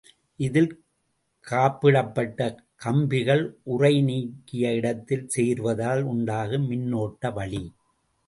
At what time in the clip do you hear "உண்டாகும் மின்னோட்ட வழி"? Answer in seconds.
6.05-7.63